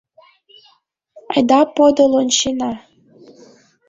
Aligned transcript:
Айда 1.33 1.59
подыл 1.75 2.11
ончена? 2.21 2.71